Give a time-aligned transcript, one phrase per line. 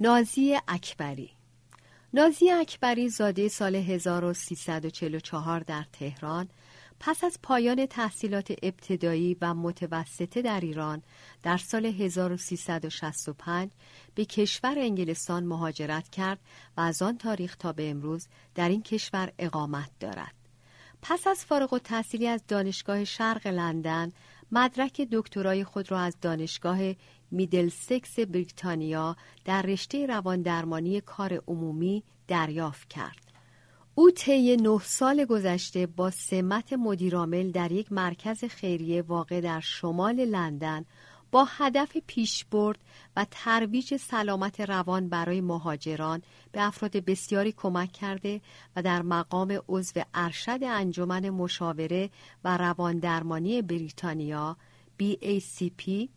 [0.00, 1.30] نازی اکبری
[2.14, 6.48] نازی اکبری زاده سال 1344 در تهران
[7.00, 11.02] پس از پایان تحصیلات ابتدایی و متوسطه در ایران
[11.42, 13.70] در سال 1365
[14.14, 16.38] به کشور انگلستان مهاجرت کرد
[16.76, 20.34] و از آن تاریخ تا به امروز در این کشور اقامت دارد.
[21.02, 24.12] پس از فارغ و تحصیلی از دانشگاه شرق لندن
[24.52, 26.78] مدرک دکترای خود را از دانشگاه
[27.30, 33.28] میدلسکس بریتانیا در رشته رواندرمانی کار عمومی دریافت کرد.
[33.94, 40.24] او طی نه سال گذشته با سمت مدیرعامل در یک مرکز خیریه واقع در شمال
[40.24, 40.84] لندن
[41.30, 42.78] با هدف پیشبرد
[43.16, 48.40] و ترویج سلامت روان برای مهاجران به افراد بسیاری کمک کرده
[48.76, 52.10] و در مقام عضو ارشد انجمن مشاوره
[52.44, 54.56] و رواندرمانی بریتانیا
[55.02, 56.08] BACP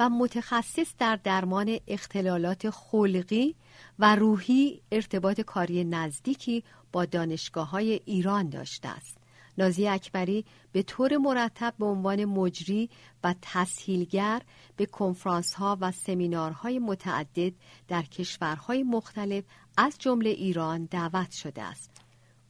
[0.00, 3.54] و متخصص در درمان اختلالات خلقی
[3.98, 9.17] و روحی ارتباط کاری نزدیکی با دانشگاه های ایران داشته است.
[9.58, 12.90] نازی اکبری به طور مرتب به عنوان مجری
[13.24, 14.42] و تسهیلگر
[14.76, 17.52] به کنفرانس ها و سمینارهای متعدد
[17.88, 19.44] در کشورهای مختلف
[19.76, 21.90] از جمله ایران دعوت شده است.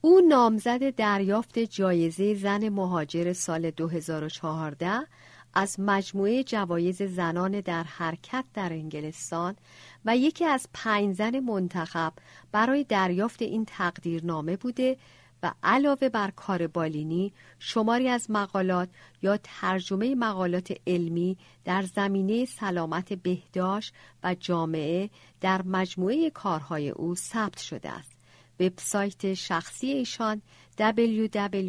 [0.00, 5.06] او نامزد دریافت جایزه زن مهاجر سال 2014
[5.54, 9.56] از مجموعه جوایز زنان در حرکت در انگلستان
[10.04, 12.12] و یکی از پنج زن منتخب
[12.52, 14.96] برای دریافت این تقدیرنامه بوده
[15.42, 18.88] و علاوه بر کار بالینی شماری از مقالات
[19.22, 27.58] یا ترجمه مقالات علمی در زمینه سلامت بهداشت و جامعه در مجموعه کارهای او ثبت
[27.58, 28.16] شده است.
[28.60, 30.42] وبسایت شخصی ایشان
[30.78, 31.66] www.dr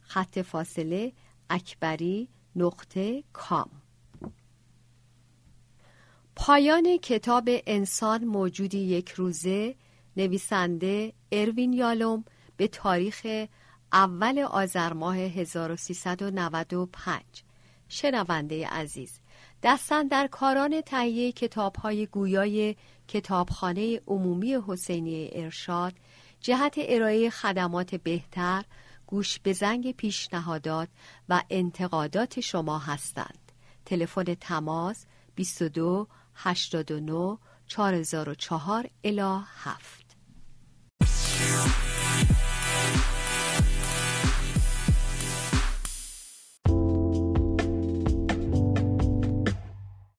[0.00, 0.38] خط
[6.36, 9.74] پایان کتاب انسان موجودی یک روزه
[10.16, 12.24] نویسنده اروین یالوم
[12.56, 13.46] به تاریخ
[13.92, 17.22] اول آذر ماه 1395
[17.88, 19.20] شنونده عزیز
[19.62, 22.76] دستن در کاران تهیه کتاب های گویای
[23.08, 25.94] کتابخانه عمومی حسینی ارشاد
[26.40, 28.64] جهت ارائه خدمات بهتر
[29.06, 30.88] گوش به زنگ پیشنهادات
[31.28, 33.52] و انتقادات شما هستند.
[33.84, 40.03] تلفن تماس 22 89 4004 الی 7